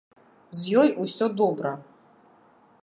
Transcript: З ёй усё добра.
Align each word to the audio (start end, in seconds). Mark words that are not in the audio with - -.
З 0.61 0.77
ёй 0.83 0.89
усё 1.03 1.25
добра. 1.41 1.71